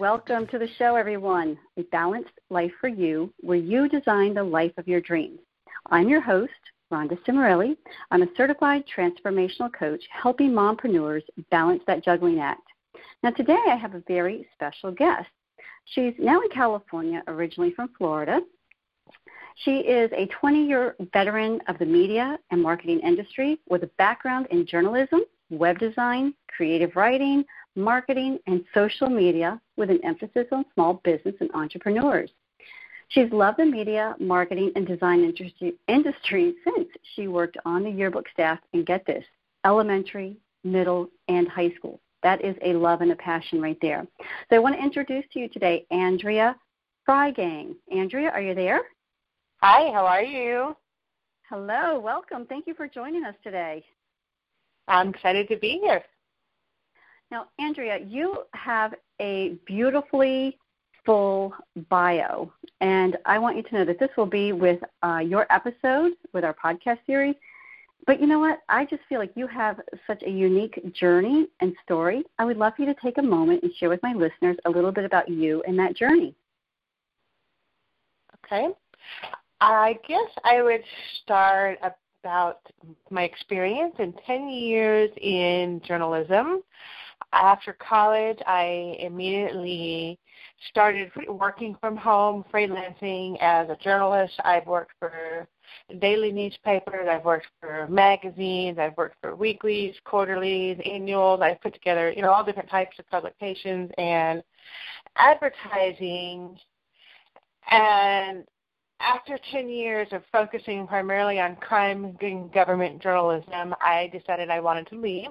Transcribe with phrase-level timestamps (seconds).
[0.00, 1.58] Welcome to the show, everyone.
[1.76, 5.40] A balanced life for you, where you design the life of your dreams.
[5.90, 6.54] I'm your host,
[6.90, 7.76] Rhonda Cimarelli.
[8.10, 12.62] I'm a certified transformational coach helping mompreneurs balance that juggling act.
[13.22, 15.28] Now, today I have a very special guest.
[15.84, 18.40] She's now in California, originally from Florida.
[19.56, 24.46] She is a 20 year veteran of the media and marketing industry with a background
[24.50, 27.44] in journalism, web design, creative writing,
[27.76, 32.30] marketing, and social media with an emphasis on small business and entrepreneurs.
[33.08, 35.24] She's loved the media, marketing, and design
[35.88, 39.24] industry since she worked on the yearbook staff and get this,
[39.64, 42.00] elementary, middle, and high school.
[42.22, 44.06] That is a love and a passion right there.
[44.48, 46.54] So I want to introduce to you today Andrea
[47.08, 47.74] Freygang.
[47.90, 48.82] Andrea, are you there?
[49.56, 50.76] Hi, how are you?
[51.48, 52.46] Hello, welcome.
[52.46, 53.82] Thank you for joining us today.
[54.86, 56.02] I'm excited to be here.
[57.30, 60.58] Now, Andrea, you have a beautifully
[61.06, 61.54] full
[61.88, 66.12] bio, and I want you to know that this will be with uh, your episode
[66.32, 67.36] with our podcast series.
[68.06, 68.60] But you know what?
[68.68, 72.24] I just feel like you have such a unique journey and story.
[72.38, 74.70] I would love for you to take a moment and share with my listeners a
[74.70, 76.34] little bit about you and that journey.
[78.44, 78.68] Okay.
[79.60, 80.82] I guess I would
[81.22, 81.78] start
[82.24, 82.60] about
[83.10, 86.62] my experience in 10 years in journalism
[87.32, 90.18] after college, I immediately
[90.68, 94.34] started working from home, freelancing as a journalist.
[94.44, 95.46] I've worked for
[96.00, 101.40] daily newspapers, I've worked for magazines, I've worked for weeklies, quarterlies, annuals.
[101.40, 104.42] I've put together, you know, all different types of publications and
[105.16, 106.58] advertising.
[107.70, 108.44] And
[109.00, 114.88] after 10 years of focusing primarily on crime and government journalism, I decided I wanted
[114.88, 115.30] to leave.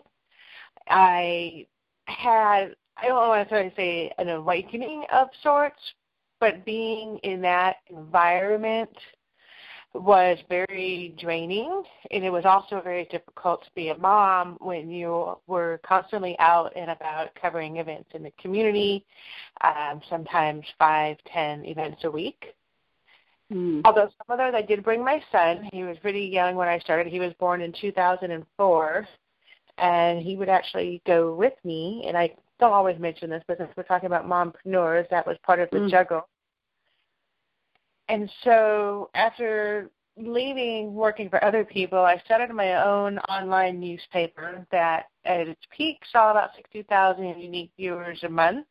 [0.88, 1.68] I
[2.10, 5.80] had I don't want to say an awakening of sorts,
[6.40, 8.90] but being in that environment
[9.94, 11.82] was very draining
[12.12, 16.72] and it was also very difficult to be a mom when you were constantly out
[16.76, 19.04] and about covering events in the community
[19.62, 22.54] um, sometimes five ten events a week.
[23.52, 23.82] Mm.
[23.84, 26.78] although some of those i did bring my son he was pretty young when i
[26.78, 27.12] started.
[27.12, 29.08] He was born in 2004
[29.80, 32.04] and he would actually go with me.
[32.08, 35.60] And I don't always mention this, but since we're talking about mompreneurs, that was part
[35.60, 35.90] of the mm.
[35.90, 36.28] juggle.
[38.08, 45.06] And so after leaving working for other people, I started my own online newspaper that
[45.26, 48.66] at its peak saw about 60,000 unique viewers a month.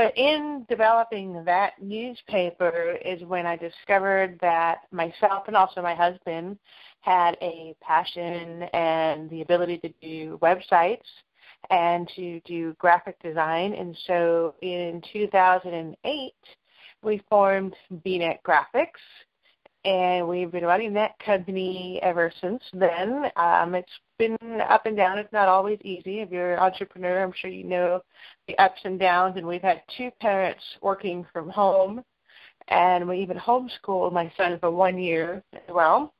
[0.00, 6.58] But in developing that newspaper is when I discovered that myself and also my husband
[7.00, 11.04] had a passion and the ability to do websites
[11.68, 13.74] and to do graphic design.
[13.74, 16.32] And so in 2008,
[17.02, 19.04] we formed BNet Graphics,
[19.84, 23.30] and we've been running that company ever since then.
[23.36, 24.36] Um, it's been
[24.68, 25.18] up and down.
[25.18, 26.20] It's not always easy.
[26.20, 28.02] If you're an entrepreneur, I'm sure you know
[28.46, 29.36] the ups and downs.
[29.36, 32.04] And we've had two parents working from home,
[32.68, 36.12] and we even homeschooled my son for one year as well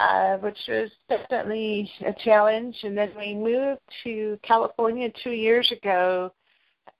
[0.00, 2.76] uh, which was definitely a challenge.
[2.82, 6.32] And then we moved to California two years ago,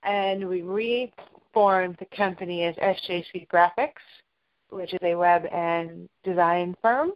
[0.03, 4.05] and we reformed the company as SJC Graphics,
[4.71, 7.11] which is a web and design firm.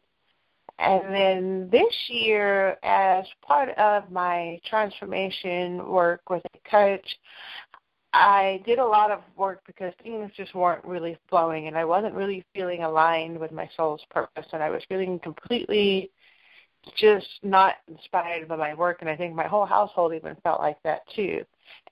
[0.77, 7.17] And then this year, as part of my transformation work with a coach,
[8.15, 12.15] I did a lot of work because things just weren't really flowing and I wasn't
[12.15, 16.11] really feeling aligned with my soul's purpose and I was feeling completely
[16.97, 20.81] just not inspired by my work and I think my whole household even felt like
[20.83, 21.43] that too.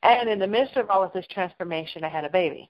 [0.01, 2.69] And in the midst of all of this transformation I had a baby.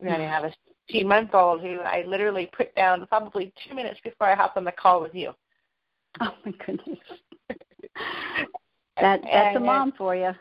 [0.00, 0.28] And I mm.
[0.28, 0.52] have a
[0.92, 4.64] 15 month old who I literally put down probably two minutes before I hopped on
[4.64, 5.32] the call with you.
[6.20, 6.98] Oh my goodness.
[7.48, 10.32] that that's and, a mom for you.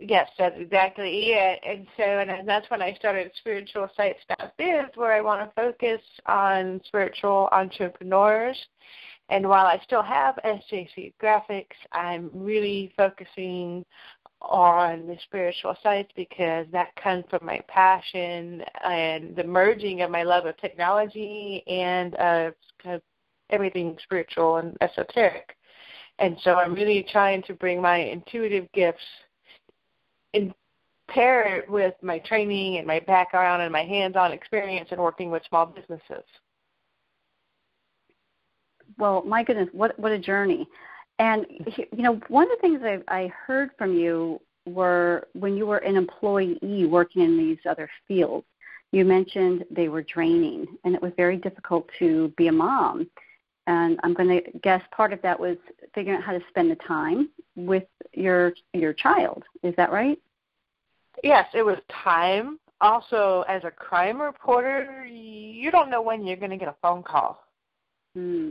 [0.00, 1.60] Yes, that's exactly it.
[1.66, 4.20] And so, and that's when I started Spiritual Sites
[4.56, 8.56] Biz, where I want to focus on spiritual entrepreneurs.
[9.28, 13.84] And while I still have SJC Graphics, I'm really focusing
[14.40, 20.22] on the spiritual sites because that comes from my passion and the merging of my
[20.22, 22.50] love of technology and uh,
[22.82, 23.02] kind of
[23.50, 25.56] everything spiritual and esoteric.
[26.18, 29.02] And so I'm really trying to bring my intuitive gifts
[30.34, 30.52] and
[31.08, 35.42] pair it with my training and my background and my hands-on experience in working with
[35.48, 36.24] small businesses.
[38.98, 40.66] Well, my goodness, what what a journey!
[41.18, 45.66] And you know, one of the things I, I heard from you were when you
[45.66, 48.46] were an employee working in these other fields.
[48.90, 53.08] You mentioned they were draining, and it was very difficult to be a mom.
[53.66, 55.58] And I'm going to guess part of that was
[55.94, 59.42] figuring out how to spend the time with your your child.
[59.62, 60.18] Is that right?
[61.22, 62.58] Yes, it was time.
[62.80, 67.02] Also, as a crime reporter, you don't know when you're going to get a phone
[67.02, 67.44] call.
[68.14, 68.50] Hmm.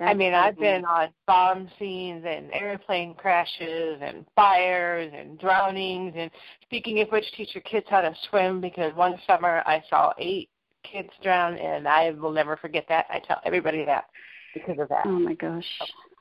[0.00, 0.08] Hmm.
[0.08, 6.14] I mean, I've been on bomb scenes and airplane crashes and fires and drownings.
[6.16, 6.30] And
[6.62, 10.50] speaking of which, teach your kids how to swim because one summer I saw eight
[10.84, 13.06] kids drown, and I will never forget that.
[13.10, 14.04] I tell everybody that
[14.54, 15.06] because of that.
[15.06, 15.64] Oh my gosh.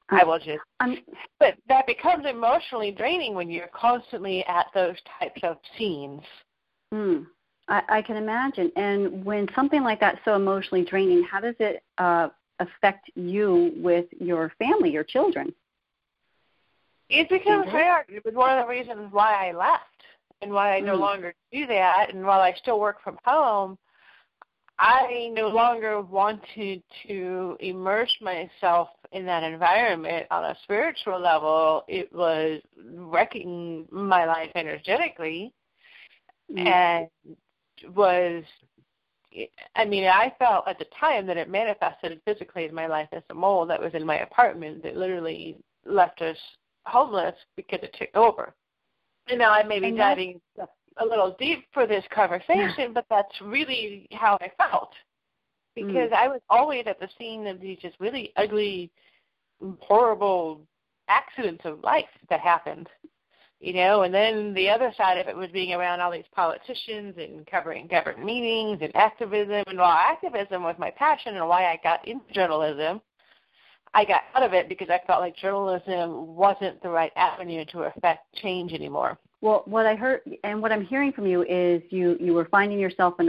[0.09, 0.59] I will just.
[0.79, 0.97] I'm,
[1.39, 6.21] but that becomes emotionally draining when you're constantly at those types of scenes.
[6.91, 7.23] Hmm.
[7.67, 8.71] I, I can imagine.
[8.75, 12.29] And when something like that's so emotionally draining, how does it uh,
[12.59, 15.53] affect you with your family, your children?
[17.09, 17.77] It becomes mm-hmm.
[17.77, 18.05] hard.
[18.09, 19.83] It was one of the reasons why I left
[20.41, 21.01] and why I no mm.
[21.01, 22.13] longer do that.
[22.13, 23.77] And while I still work from home,
[24.77, 31.85] I no longer wanted to immerse myself in that environment on a spiritual level.
[31.87, 35.53] It was wrecking my life energetically
[36.51, 36.65] mm.
[36.65, 37.07] and
[37.95, 38.43] was
[39.75, 43.23] I mean, I felt at the time that it manifested physically in my life as
[43.29, 46.37] a mole that was in my apartment that literally left us
[46.85, 48.53] homeless because it took over.
[49.27, 54.07] And now I may be diving a little deep for this conversation, but that's really
[54.11, 54.91] how I felt.
[55.75, 56.13] Because mm.
[56.13, 58.91] I was always at the scene of these just really ugly,
[59.79, 60.61] horrible
[61.07, 62.87] accidents of life that happened
[63.65, 67.15] you know, and then the other side of it was being around all these politicians
[67.17, 69.63] and covering government meetings and activism.
[69.65, 73.01] And while activism was my passion and why I got into journalism,
[73.95, 77.83] I got out of it because I felt like journalism wasn't the right avenue to
[77.85, 79.17] affect change anymore.
[79.41, 82.77] Well, what I heard and what I'm hearing from you is you you were finding
[82.77, 83.23] yourself a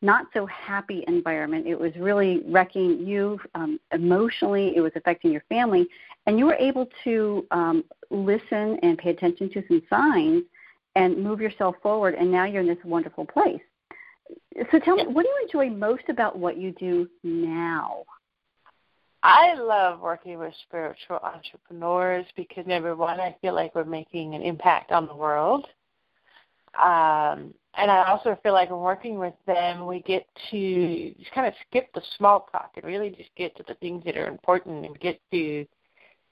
[0.00, 1.66] not so happy environment.
[1.66, 4.72] It was really wrecking you um, emotionally.
[4.76, 5.86] It was affecting your family,
[6.26, 10.44] and you were able to um, listen and pay attention to some signs
[10.94, 12.14] and move yourself forward.
[12.14, 13.60] And now you're in this wonderful place.
[14.70, 18.04] So tell me, what do you enjoy most about what you do now?
[19.22, 24.42] I love working with spiritual entrepreneurs because number one, I feel like we're making an
[24.42, 25.66] impact on the world.
[26.74, 31.46] Um, and I also feel like when working with them, we get to just kind
[31.46, 34.84] of skip the small talk and really just get to the things that are important
[34.84, 35.64] and get to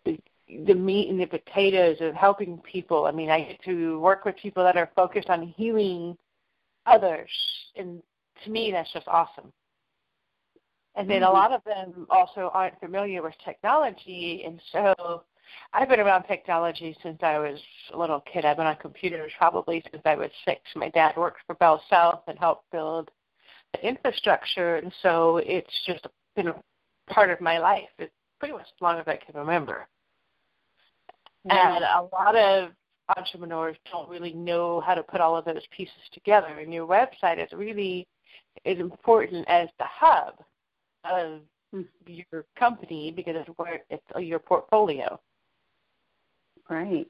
[0.04, 0.18] the,
[0.66, 3.06] the meat and the potatoes of helping people.
[3.06, 6.16] I mean, I get to work with people that are focused on healing
[6.84, 7.30] others,
[7.76, 8.02] and
[8.44, 9.52] to me, that's just awesome.
[10.96, 11.30] And then mm-hmm.
[11.30, 15.22] a lot of them also aren't familiar with technology, and so
[15.72, 17.58] I've been around technology since I was
[17.92, 18.44] a little kid.
[18.44, 20.60] I've been on computers probably since I was six.
[20.74, 23.10] My dad worked for Bell South and helped build
[23.72, 26.54] the infrastructure, and so it's just been a
[27.08, 27.88] part of my life.
[27.98, 29.86] It's pretty much as long as I can remember.
[31.48, 32.70] And a lot of
[33.16, 36.58] entrepreneurs don't really know how to put all of those pieces together.
[36.58, 38.06] And your website is really
[38.64, 40.34] as important as the hub
[41.04, 41.40] of
[41.72, 41.82] hmm.
[42.06, 45.20] your company because it's where it's your portfolio.
[46.68, 47.06] Right.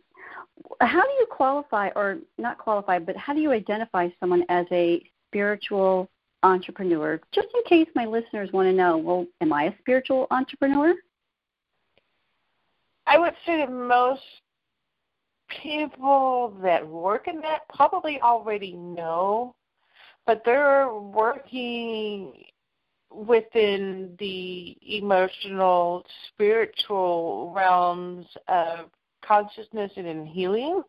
[0.80, 5.02] How do you qualify, or not qualify, but how do you identify someone as a
[5.28, 6.10] spiritual
[6.42, 7.20] entrepreneur?
[7.32, 10.94] Just in case my listeners want to know, well, am I a spiritual entrepreneur?
[13.06, 14.22] I would say that most
[15.62, 19.54] people that work in that probably already know,
[20.26, 22.32] but they're working
[23.14, 28.90] within the emotional, spiritual realms of
[29.26, 30.82] consciousness and in healing.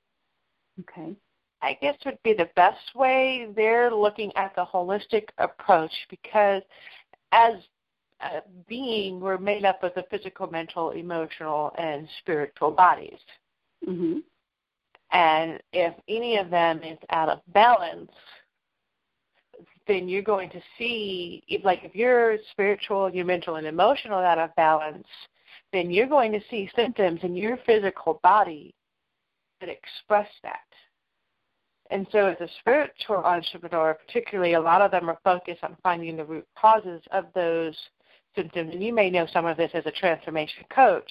[0.81, 1.15] Okay.
[1.61, 3.47] I guess would be the best way.
[3.55, 6.61] They're looking at the holistic approach because
[7.31, 7.53] as
[8.21, 13.19] a being, we're made up of the physical, mental, emotional, and spiritual bodies.
[13.87, 14.19] Mm-hmm.
[15.11, 18.11] And if any of them is out of balance,
[19.87, 24.37] then you're going to see, if, like if you're spiritual, your mental, and emotional out
[24.37, 25.07] of balance,
[25.73, 28.73] then you're going to see symptoms in your physical body
[29.59, 30.59] that express that.
[31.89, 36.17] And so, as a spiritual entrepreneur, particularly, a lot of them are focused on finding
[36.17, 37.75] the root causes of those
[38.35, 38.71] symptoms.
[38.73, 41.09] And you may know some of this as a transformation coach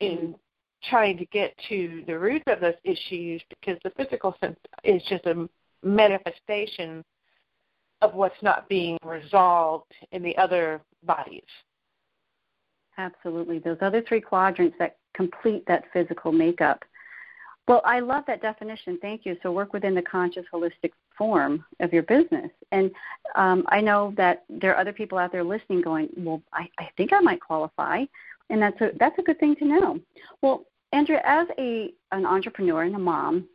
[0.00, 0.34] in
[0.90, 4.34] trying to get to the root of those issues because the physical
[4.82, 5.48] is just a
[5.84, 7.04] manifestation
[8.00, 11.42] of what's not being resolved in the other bodies.
[12.98, 13.58] Absolutely.
[13.58, 16.84] Those other three quadrants that complete that physical makeup.
[17.68, 18.98] Well, I love that definition.
[19.00, 19.36] Thank you.
[19.42, 22.50] So work within the conscious, holistic form of your business.
[22.72, 22.90] And
[23.36, 26.88] um, I know that there are other people out there listening, going, "Well, I, I
[26.96, 28.04] think I might qualify,"
[28.50, 30.00] and that's a that's a good thing to know.
[30.42, 33.48] Well, Andrea, as a an entrepreneur and a mom,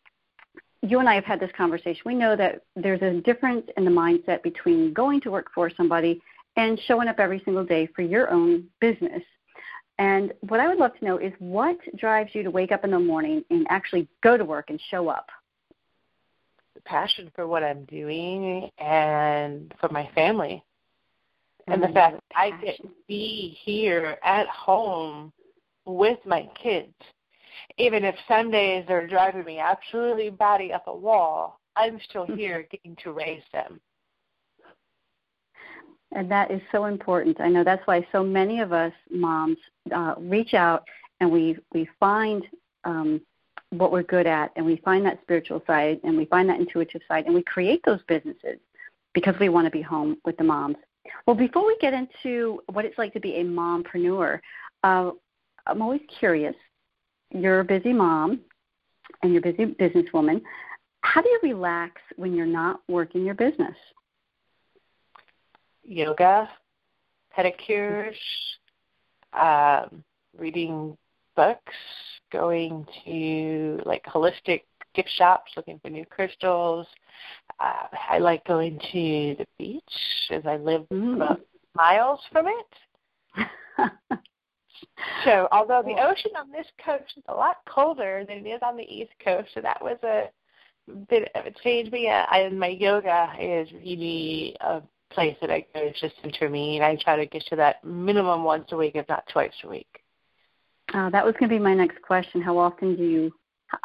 [0.81, 2.01] you and I have had this conversation.
[2.05, 6.21] We know that there's a difference in the mindset between going to work for somebody
[6.57, 9.21] and showing up every single day for your own business.
[9.99, 12.91] And what I would love to know is what drives you to wake up in
[12.91, 15.29] the morning and actually go to work and show up?
[16.75, 20.63] The passion for what I'm doing and for my family.
[21.67, 25.33] And the mm, fact that I get to be here at home
[25.85, 26.93] with my kids.
[27.77, 32.37] Even if some days they're driving me absolutely batty up a wall, I'm still mm-hmm.
[32.37, 33.79] here getting to raise them.
[36.13, 37.41] And that is so important.
[37.41, 39.57] I know that's why so many of us moms
[39.93, 40.83] uh, reach out
[41.19, 42.43] and we we find
[42.83, 43.21] um,
[43.71, 47.01] what we're good at, and we find that spiritual side, and we find that intuitive
[47.07, 48.59] side, and we create those businesses
[49.13, 50.77] because we want to be home with the moms.
[51.25, 54.39] Well, before we get into what it's like to be a mompreneur,
[54.83, 55.11] uh,
[55.65, 56.55] I'm always curious.
[57.31, 58.41] You're a busy mom,
[59.21, 60.41] and you're a busy businesswoman.
[61.01, 63.75] How do you relax when you're not working your business?
[65.87, 66.49] Yoga,
[67.35, 68.15] pedicures,
[69.33, 70.03] um,
[70.37, 70.97] reading
[71.35, 71.73] books,
[72.31, 74.63] going to like holistic
[74.93, 76.85] gift shops looking for new crystals.
[77.59, 79.83] Uh, I like going to the beach
[80.31, 81.15] as I live mm.
[81.15, 81.41] about
[81.73, 83.47] miles from it.
[85.23, 88.75] so, although the ocean on this coast is a lot colder than it is on
[88.75, 90.25] the east coast, so that was a
[91.09, 91.91] bit of a change.
[91.91, 96.15] But yeah, I, my yoga is really a place that I go just
[96.49, 99.69] me, I try to get to that minimum once a week, if not twice a
[99.69, 100.01] week.
[100.93, 102.41] Uh, that was going to be my next question.
[102.41, 103.33] How often do you?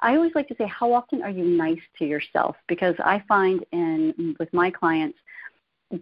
[0.00, 2.54] I always like to say, how often are you nice to yourself?
[2.68, 5.18] Because I find in with my clients,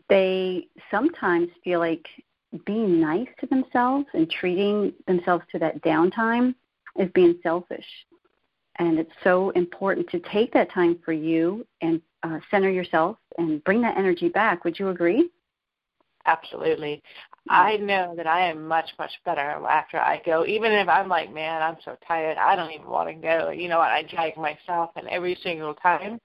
[0.08, 2.06] they sometimes feel like
[2.66, 6.54] being nice to themselves and treating themselves to that downtime
[6.98, 7.86] is being selfish.
[8.78, 13.62] And it's so important to take that time for you and uh, center yourself and
[13.64, 14.64] bring that energy back.
[14.64, 15.30] Would you agree?
[16.26, 17.02] Absolutely.
[17.48, 20.44] I know that I am much, much better after I go.
[20.46, 23.50] Even if I'm like, man, I'm so tired, I don't even want to go.
[23.50, 23.90] You know what?
[23.90, 26.20] I drag myself, and every single time,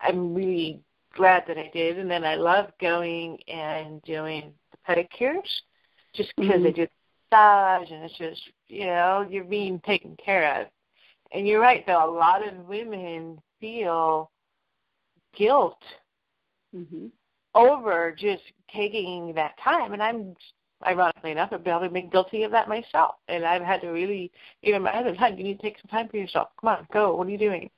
[0.00, 0.80] I'm really
[1.14, 1.98] glad that I did.
[1.98, 5.48] And then I love going and doing the pedicures,
[6.14, 6.64] just because mm-hmm.
[6.64, 10.66] they do the massage, and it's just, you know, you're being taken care of.
[11.32, 12.04] And you're right, though.
[12.04, 14.30] A lot of women feel
[15.36, 15.82] guilt
[16.74, 17.06] mm-hmm.
[17.54, 18.42] over just
[18.74, 19.92] taking that time.
[19.92, 20.34] And I'm,
[20.86, 23.16] ironically enough, I've probably been guilty of that myself.
[23.28, 24.32] And I've had to really,
[24.62, 26.48] even my husband, honey, you need to take some time for yourself.
[26.60, 27.14] Come on, go.
[27.14, 27.70] What are you doing?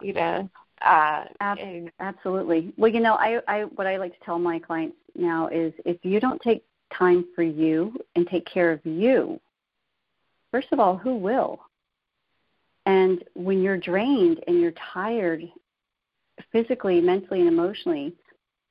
[0.00, 0.50] You know.
[0.82, 2.72] Uh, and, Absolutely.
[2.76, 5.96] Well, you know, I, I what I like to tell my clients now is if
[6.02, 9.40] you don't take time for you and take care of you,
[10.50, 11.60] first of all, who will?
[12.86, 15.42] And when you're drained and you're tired
[16.52, 18.14] physically, mentally, and emotionally,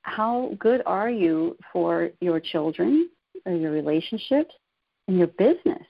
[0.02, 3.08] how good are you for your children
[3.46, 4.54] or your relationships
[5.08, 5.82] and your business?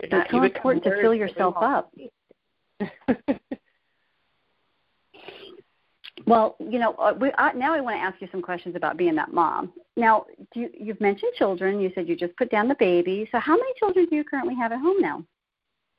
[0.00, 1.92] It's so important to fill yourself up.
[6.26, 8.96] well, you know, uh, we, uh, now I want to ask you some questions about
[8.96, 9.72] being that mom.
[9.96, 11.80] Now, you, you've mentioned children.
[11.80, 13.28] You said you just put down the baby.
[13.32, 15.24] So, how many children do you currently have at home now?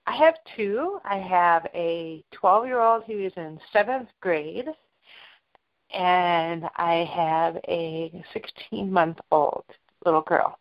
[0.10, 1.00] I have two.
[1.06, 4.66] I have a 12 year old who is in seventh grade,
[5.94, 9.66] and I have a 16 month old
[10.06, 10.58] little girl.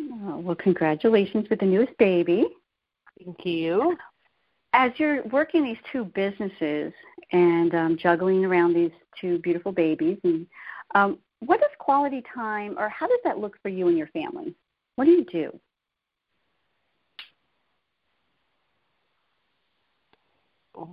[0.00, 2.46] Oh, well, congratulations with the newest baby.
[3.22, 3.94] Thank you.
[4.72, 6.94] As you're working these two businesses
[7.32, 10.46] and um, juggling around these two beautiful babies, and
[10.94, 14.54] um, what does quality time, or how does that look for you and your family?
[14.94, 15.60] What do you do?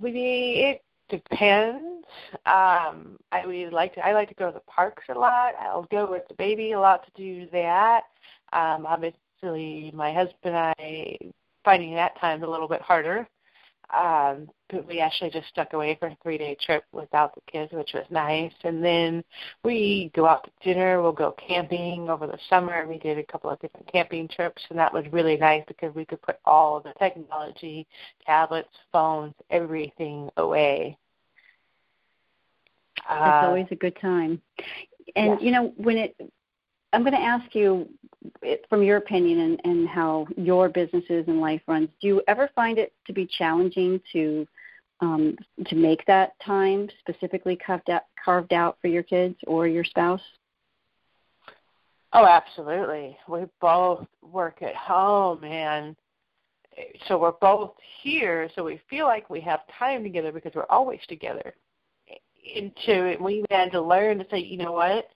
[0.00, 2.04] We it depends.
[2.46, 5.54] Um, I we like to I like to go to the parks a lot.
[5.60, 8.02] I'll go with the baby a lot to do that.
[8.52, 11.18] Um, obviously, my husband and I
[11.64, 13.26] finding that time a little bit harder.
[13.94, 17.72] Um, but we actually just stuck away for a three day trip without the kids,
[17.72, 18.52] which was nice.
[18.64, 19.22] And then
[19.62, 21.00] we go out to dinner.
[21.00, 22.86] We'll go camping over the summer.
[22.86, 26.04] We did a couple of different camping trips, and that was really nice because we
[26.04, 27.86] could put all the technology,
[28.26, 30.96] tablets, phones, everything away.
[32.96, 34.40] It's uh, always a good time.
[35.14, 36.16] And you know, when it
[36.94, 37.88] I'm going to ask you
[38.42, 42.48] it, from your opinion and, and how your businesses and life runs, do you ever
[42.54, 44.46] find it to be challenging to
[45.00, 49.84] um, to make that time specifically carved out, carved out for your kids or your
[49.84, 50.20] spouse?
[52.12, 53.18] Oh, absolutely.
[53.28, 55.96] We both work at home, and
[57.08, 58.48] so we're both here.
[58.54, 61.54] So we feel like we have time together because we're always together.
[62.54, 65.08] And Into we had to learn to say, you know what,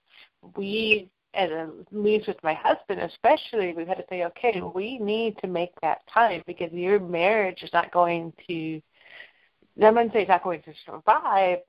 [0.57, 5.37] we and at least with my husband especially, we've had to say, okay, we need
[5.39, 8.81] to make that time because your marriage is not going to.
[9.81, 11.59] I'm going to say it's not going to survive,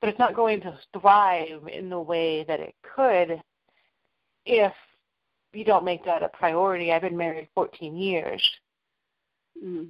[0.00, 3.42] but it's not going to thrive in the way that it could
[4.46, 4.72] if
[5.52, 6.92] you don't make that a priority.
[6.92, 8.50] I've been married 14 years,
[9.62, 9.88] mm.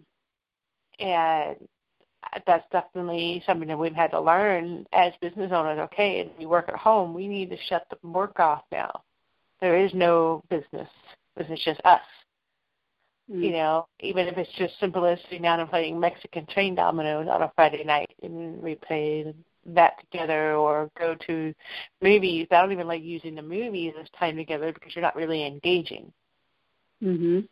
[0.98, 1.56] and
[2.46, 5.78] that's definitely something that we've had to learn as business owners.
[5.78, 7.14] Okay, and we work at home.
[7.14, 9.02] We need to shut the work off now.
[9.60, 10.88] There is no business.
[11.36, 12.00] This is just us.
[13.30, 13.42] Mm.
[13.42, 17.28] You know, even if it's just simple as sitting down and playing Mexican train dominoes
[17.28, 19.34] on a Friday night, and we play
[19.66, 21.52] that together, or go to
[22.00, 22.46] movies.
[22.50, 26.12] I don't even like using the movies as time together because you're not really engaging.
[27.02, 27.48] Mhm.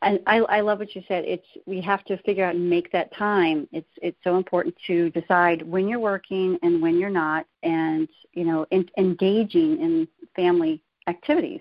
[0.00, 1.24] I, I, I love what you said.
[1.24, 3.68] It's we have to figure out and make that time.
[3.72, 8.44] It's it's so important to decide when you're working and when you're not, and you
[8.44, 11.60] know, in, engaging in family activities.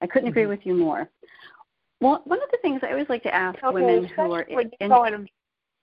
[0.00, 0.38] I couldn't mm-hmm.
[0.38, 1.08] agree with you more.
[2.00, 4.70] Well, one of the things I always like to ask okay, women who are in,
[4.80, 4.90] in,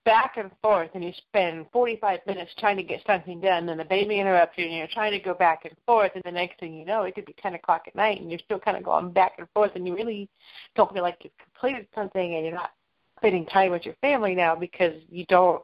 [0.04, 3.84] back and forth and you spend 45 minutes trying to get something done and the
[3.84, 6.74] baby interrupts you and you're trying to go back and forth and the next thing
[6.74, 9.10] you know it could be 10 o'clock at night and you're still kind of going
[9.12, 10.28] back and forth and you really
[10.74, 12.72] don't feel like you've completed something and you're not
[13.18, 15.62] spending time with your family now because you don't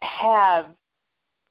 [0.00, 0.66] have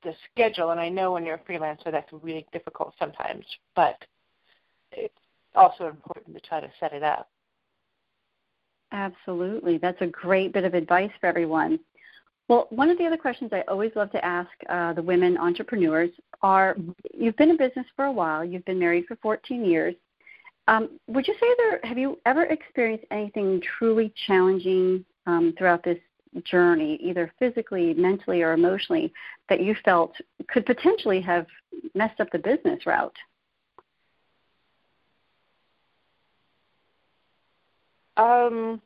[0.04, 4.04] the schedule and I know when you're a freelancer that's really difficult sometimes but
[4.92, 5.14] it's
[5.56, 7.30] also important to try to set it up.
[8.92, 9.78] Absolutely.
[9.78, 11.80] That's a great bit of advice for everyone.
[12.52, 16.10] Well, one of the other questions I always love to ask uh, the women entrepreneurs
[16.42, 16.76] are
[17.14, 19.96] you've been in business for a while, you've been married for 14 years.
[20.68, 26.00] Um, would you say there have you ever experienced anything truly challenging um, throughout this
[26.44, 29.14] journey, either physically, mentally, or emotionally,
[29.48, 30.14] that you felt
[30.50, 31.46] could potentially have
[31.96, 33.16] messed up the business route?
[38.18, 38.82] Um,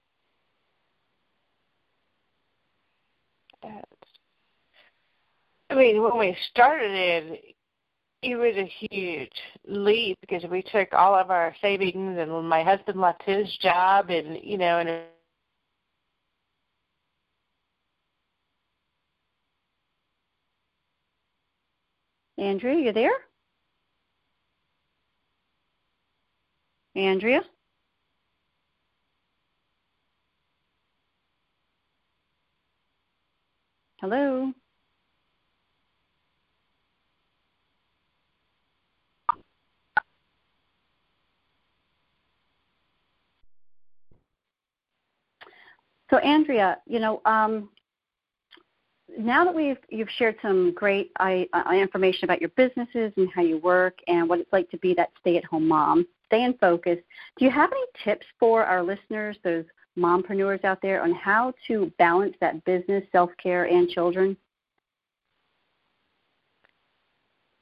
[5.76, 7.56] I mean, when we started it,
[8.22, 9.30] it was a huge
[9.68, 14.40] leap because we took all of our savings and my husband left his job and,
[14.42, 15.04] you know, and
[22.38, 23.12] Andrea, you there?
[26.96, 27.42] Andrea?
[34.00, 34.54] Hello?
[46.16, 47.68] So Andrea, you know, um,
[49.20, 53.42] now that we've you've shared some great I, uh, information about your businesses and how
[53.42, 57.00] you work and what it's like to be that stay-at-home mom, stay in focus.
[57.38, 59.66] Do you have any tips for our listeners, those
[60.00, 64.38] mompreneurs out there, on how to balance that business, self-care, and children?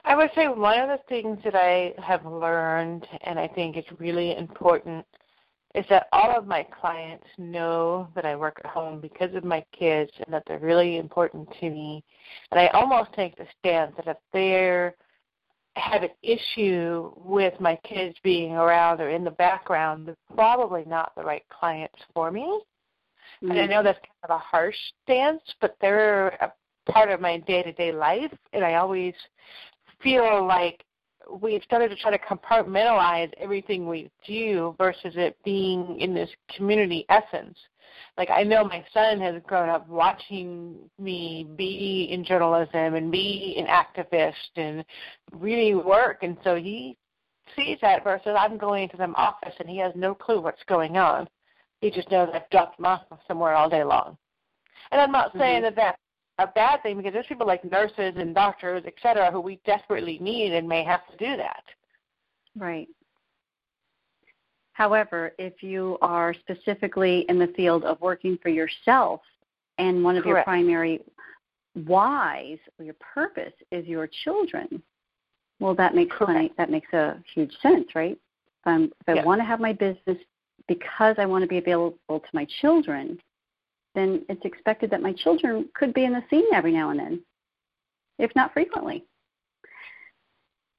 [0.06, 3.86] I would say one of the things that I have learned, and I think is
[3.98, 5.08] really important,
[5.76, 9.66] is that all of my clients know that I work at home because of my
[9.78, 12.04] kids and that they're really important to me.
[12.52, 14.96] And I almost take the stance that if they're
[15.76, 21.12] have an issue with my kids being around or in the background, they're probably not
[21.16, 22.44] the right clients for me.
[23.42, 23.50] Mm-hmm.
[23.52, 23.70] And I mm.
[23.72, 26.54] know that's kind of a harsh stance, but they're a
[26.92, 29.14] part of my day to day life and I always
[30.02, 30.84] feel like
[31.42, 37.06] we've started to try to compartmentalize everything we do versus it being in this community
[37.10, 37.58] essence.
[38.18, 43.56] Like I know my son has grown up watching me be in journalism and be
[43.58, 44.84] an activist and
[45.32, 46.98] really work, and so he
[47.56, 50.98] sees that versus I'm going to some office and he has no clue what's going
[50.98, 51.28] on.
[51.82, 54.18] He just knows I've dropped him off somewhere all day long.
[54.92, 55.76] And I'm not saying mm-hmm.
[55.76, 55.98] that that's
[56.40, 60.18] a bad thing because there's people like nurses and doctors, et cetera, who we desperately
[60.20, 61.64] need and may have to do that.
[62.58, 62.88] Right.
[64.74, 69.22] However, if you are specifically in the field of working for yourself
[69.78, 70.38] and one of Correct.
[70.38, 71.02] your primary
[71.86, 74.82] whys or your purpose is your children,
[75.60, 78.18] well that makes plenty, that makes a huge sense, right?
[78.66, 79.24] Um, if I yeah.
[79.24, 80.18] want to have my business
[80.68, 83.20] because I want to be available to my children,
[83.96, 87.22] then it's expected that my children could be in the scene every now and then,
[88.20, 89.06] if not frequently.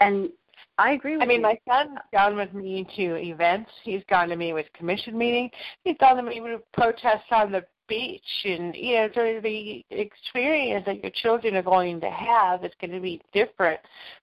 [0.00, 0.30] And
[0.76, 1.42] I agree with I mean, you.
[1.42, 3.70] my son's gone with me to events.
[3.84, 5.52] He's gone to me with commission meetings.
[5.84, 8.22] He's gone to me with protests on the beach.
[8.44, 12.92] And, you know, so the experience that your children are going to have is going
[12.92, 13.80] to be different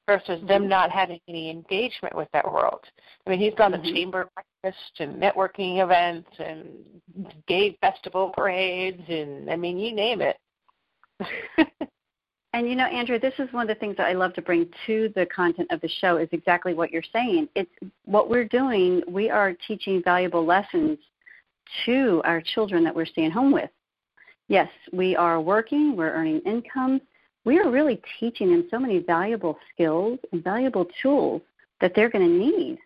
[0.07, 0.47] versus mm-hmm.
[0.47, 2.81] them not having any engagement with that world.
[3.25, 3.83] I mean, he's gone mm-hmm.
[3.83, 6.67] to chamber breakfast and networking events and
[7.47, 10.37] gay festival parades and, I mean, you name it.
[12.53, 14.67] And you know, Andrea, this is one of the things that I love to bring
[14.85, 17.47] to the content of the show is exactly what you're saying.
[17.55, 17.71] It's
[18.03, 20.97] what we're doing, we are teaching valuable lessons
[21.85, 23.69] to our children that we're staying home with.
[24.47, 27.01] Yes, we are working, we're earning income.
[27.45, 31.41] We are really teaching them so many valuable skills and valuable tools
[31.79, 32.77] that they're going to need.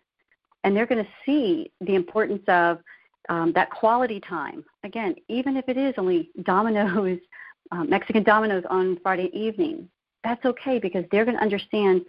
[0.64, 2.78] And they're going to see the importance of
[3.28, 4.64] um, that quality time.
[4.84, 7.18] Again, even if it is only dominoes,
[7.72, 9.88] um, Mexican dominoes on Friday evening.
[10.22, 12.02] That's okay because they're going to understand,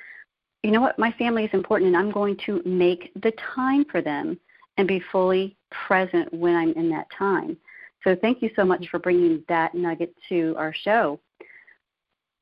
[0.63, 4.01] you know what, my family is important and I'm going to make the time for
[4.01, 4.39] them
[4.77, 7.57] and be fully present when I'm in that time.
[8.03, 11.19] So thank you so much for bringing that nugget to our show.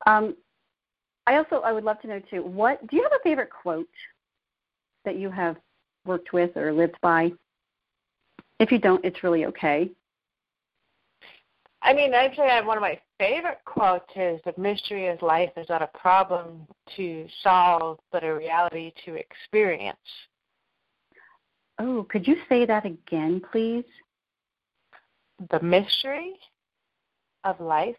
[0.06, 0.36] Um,
[1.26, 2.42] I also I would love to know too.
[2.42, 3.88] What do you have a favorite quote
[5.04, 5.56] that you have
[6.04, 7.32] worked with or lived by?
[8.60, 9.90] If you don't, it's really okay.
[11.82, 15.68] I mean, I'd say one of my favorite quotes is the mystery of life is
[15.68, 19.96] not a problem to solve, but a reality to experience.
[21.78, 23.84] Oh, could you say that again, please?
[25.50, 26.34] The mystery
[27.44, 27.96] of life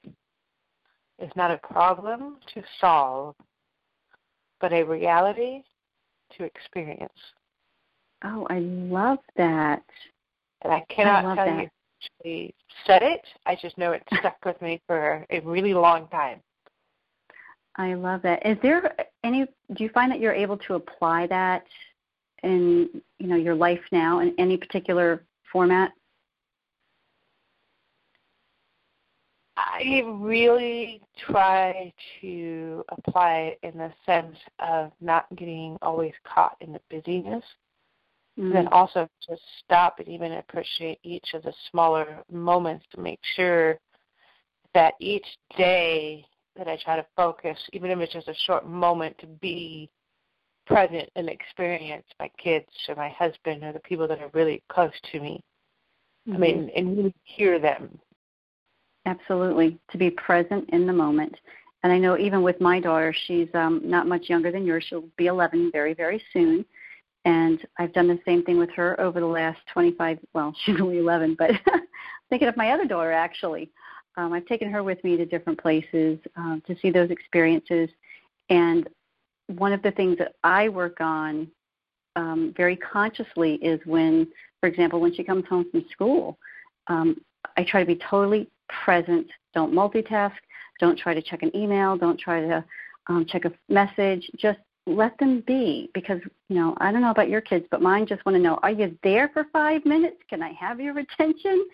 [1.19, 3.35] is not a problem to solve,
[4.59, 5.63] but a reality
[6.37, 7.13] to experience.
[8.23, 9.83] Oh, I love that.
[10.63, 11.61] And I cannot I tell that.
[11.61, 11.69] you
[12.03, 13.21] actually said it.
[13.45, 16.41] I just know it stuck with me for a really long time.
[17.75, 18.43] I love that.
[18.43, 19.45] Is there any?
[19.75, 21.63] Do you find that you're able to apply that
[22.43, 25.91] in you know your life now in any particular format?
[29.60, 36.73] I really try to apply it in the sense of not getting always caught in
[36.73, 37.43] the busyness
[38.38, 38.54] Mm-hmm.
[38.54, 43.80] Then also just stop and even appreciate each of the smaller moments to make sure
[44.73, 45.26] that each
[45.58, 49.89] day that I try to focus, even if it's just a short moment, to be
[50.67, 54.91] present and experience my kids or my husband or the people that are really close
[55.12, 55.41] to me.
[56.27, 56.36] Mm-hmm.
[56.36, 57.97] I mean, and really hear them.
[59.06, 61.34] Absolutely, to be present in the moment.
[61.84, 64.86] And I know even with my daughter, she's um, not much younger than yours.
[64.89, 66.65] She'll be 11 very, very soon.
[67.23, 70.97] And I've done the same thing with her over the last 25, well, she's only
[70.97, 71.51] 11, but
[72.30, 73.71] thinking of my other daughter actually.
[74.17, 77.89] Um, I've taken her with me to different places um, to see those experiences.
[78.49, 78.89] And
[79.47, 81.47] one of the things that I work on
[82.15, 84.27] um, very consciously is when,
[84.60, 86.38] for example, when she comes home from school,
[86.88, 87.21] um,
[87.55, 88.49] I try to be totally
[88.83, 89.27] present.
[89.53, 90.33] Don't multitask.
[90.79, 91.97] Don't try to check an email.
[91.97, 92.63] Don't try to
[93.07, 94.29] um, check a message.
[94.38, 98.07] Just let them be because you know i don't know about your kids but mine
[98.07, 101.67] just want to know are you there for five minutes can i have your attention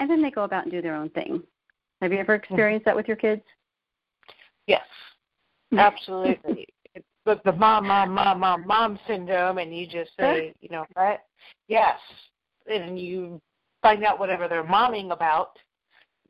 [0.00, 1.42] and then they go about and do their own thing
[2.02, 3.40] have you ever experienced that with your kids
[4.66, 4.82] yes
[5.78, 6.68] absolutely
[7.28, 11.20] the, the mom mom mom mom mom syndrome and you just say you know what
[11.68, 11.98] yes
[12.70, 13.40] and you
[13.82, 15.58] find out whatever they're momming about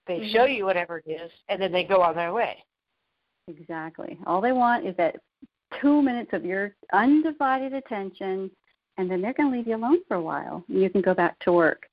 [0.07, 0.33] they mm-hmm.
[0.33, 2.57] show you whatever it is and then they go on their way
[3.49, 4.19] Exactly.
[4.27, 5.17] All they want is that
[5.81, 8.51] two minutes of your undivided attention,
[8.97, 10.65] and then they're going to leave you alone for a while.
[10.69, 11.87] And you can go back to work.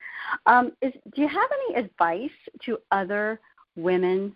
[0.46, 2.30] Um, is, do you have any advice
[2.64, 3.40] to other
[3.76, 4.34] women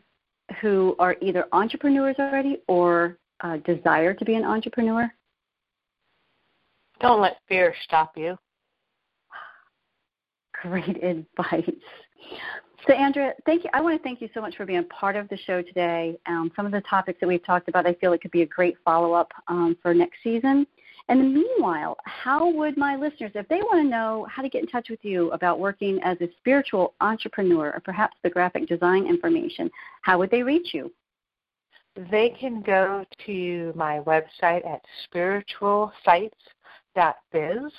[0.60, 5.10] who are either entrepreneurs already or uh, desire to be an entrepreneur?
[7.00, 8.38] Don't let fear stop you.
[10.62, 11.70] Great advice.
[12.86, 13.70] So, Andrea, thank you.
[13.74, 16.18] I want to thank you so much for being part of the show today.
[16.26, 18.46] Um, some of the topics that we've talked about, I feel it could be a
[18.46, 20.66] great follow up um, for next season.
[21.08, 24.68] And meanwhile, how would my listeners, if they want to know how to get in
[24.68, 29.70] touch with you about working as a spiritual entrepreneur or perhaps the graphic design information,
[30.02, 30.90] how would they reach you?
[31.96, 37.72] They can go to my website at spiritualsites.biz,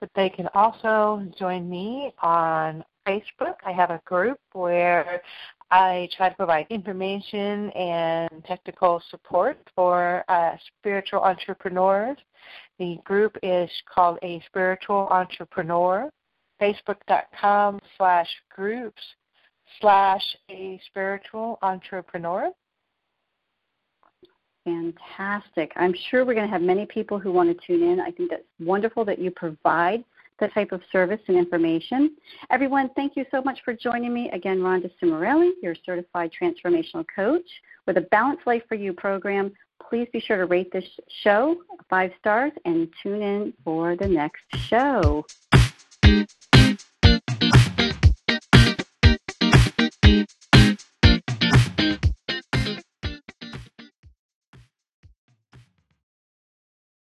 [0.00, 3.54] but they can also join me on Facebook.
[3.64, 5.22] I have a group where
[5.70, 12.18] I try to provide information and technical support for uh, spiritual entrepreneurs.
[12.78, 16.10] The group is called A Spiritual Entrepreneur,
[16.60, 19.02] facebook.com slash groups
[19.80, 22.50] slash A Spiritual Entrepreneur.
[24.64, 25.72] Fantastic.
[25.76, 28.00] I'm sure we're going to have many people who want to tune in.
[28.00, 30.04] I think that's wonderful that you provide
[30.40, 32.16] that type of service and information.
[32.50, 34.30] Everyone, thank you so much for joining me.
[34.30, 37.46] Again, Rhonda Cimarelli, your certified transformational coach
[37.86, 39.52] with a Balanced Life for You program.
[39.88, 40.84] Please be sure to rate this
[41.22, 41.56] show
[41.90, 45.24] five stars and tune in for the next show.